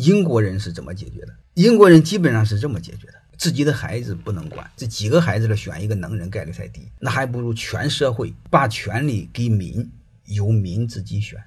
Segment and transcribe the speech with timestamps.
[0.00, 1.34] 英国人是怎么解决的？
[1.54, 9.90] 英国人基本上是这么解决的：自己的孩子不能管，这几个孩子了选一个能人概率太低，那还不如全社会把权力给民，
[10.26, 11.38] 由民自己选，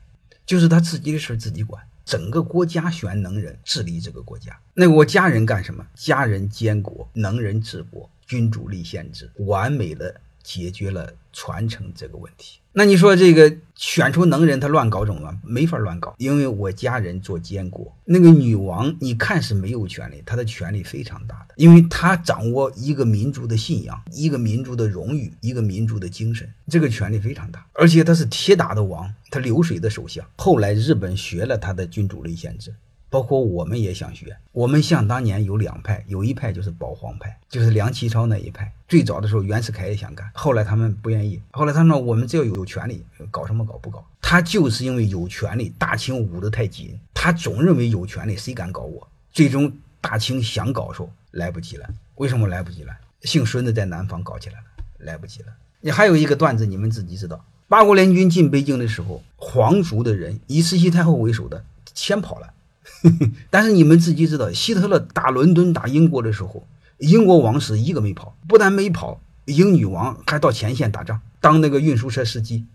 [0.45, 1.81] 就是他自己的事自己管。
[2.05, 5.87] 整个国家选能人治理这个国家，那我家人干什么？
[5.95, 10.13] 家人监国，能人治国，君主立宪制，完美的
[10.43, 12.59] 解决了传承这个问题。
[12.75, 15.39] 那你说这个选出能人，他乱搞怎么办？
[15.43, 30.25] 没法乱搞，因为我家人做监国，那个女王你看是没有权利，她的权力非常大的，因为她掌握一个民族的信仰，一个民族的荣誉，一个民族的精神，这个权力非常大，而且她是铁打的王，她流水的首相。
[30.37, 32.73] 后来日本学了他的君主立宪制。
[33.13, 38.73] 包括我们也想学，我们想当年有两派，有一派就是保皇派，就是梁启超那一派。
[38.87, 41.39] 最早的时候，袁世凯也想干，后来他们不愿意。
[41.51, 49.07] 后来他说：“我们只要有权利，搞什么搞不搞？”他就是因为有权利，大清捂得太紧，他总认为有权利，谁敢搞我？
[49.31, 51.87] 最终大清想搞时候来不及了。
[52.15, 52.91] 为什么来不及了？
[53.21, 54.65] 姓孙的在南方搞起来了，
[54.97, 55.49] 来不及了。
[55.81, 62.51] 你还有一个段子，你们自己知道：八国联军进北京的时候，皇族的人以慈禧太后为首的先跑了。
[63.49, 66.67] 但是你们自己知道，希特勒打伦敦、打英国的时候，
[66.97, 72.65] 英国王室一个没跑，不但没跑，英女王还到前线打仗，当那个运输车司机。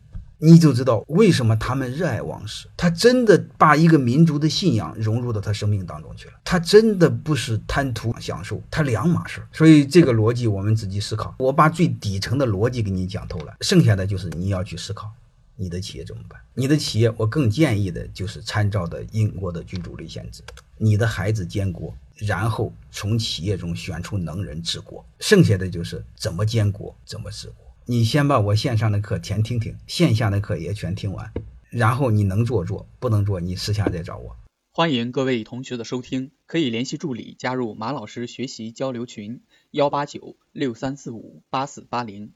[0.41, 9.43] 你就知道为什么他们热爱王室，他真的把一个民族的信仰融入到他生命当中去了，他真的不是贪图享受，他两码事。
[9.53, 15.11] 所以这个逻辑我们自己思考，我把最底层的逻辑给你讲透了，剩下的就是你要去思考。
[15.61, 16.41] 你的企业怎么办？
[16.55, 20.41] 你的企业，我更建议的就是参照的英国的君主立宪制。
[20.77, 27.67] 你的孩子监国，然后从企业中选出能人治国，剩下的就是怎么监国，怎么治国。
[27.87, 31.33] 你先把我线上的课全听听，线下的课也全听完，
[31.71, 34.37] 然后你能做做，不能做你私下再找我。
[34.71, 39.41] 欢迎各位同学的收听，可以联系助理加入马老师学习交流群：
[39.73, 42.31] 幺八九六三四五八四八零。